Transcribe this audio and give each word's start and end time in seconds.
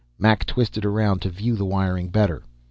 Mac 0.17 0.47
twisted 0.47 0.83
around 0.83 1.19
to 1.21 1.29
view 1.29 1.55
the 1.55 1.63
wiring 1.63 2.07
better. 2.09 2.41